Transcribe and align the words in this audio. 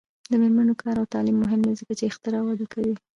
د 0.29 0.33
میرمنو 0.41 0.73
کار 0.81 0.95
او 1.01 1.11
تعلیم 1.13 1.37
مهم 1.43 1.59
دی 1.65 1.73
ځکه 1.81 1.93
چې 1.97 2.03
اختراع 2.09 2.43
وده 2.43 2.65
کوي. 2.73 2.95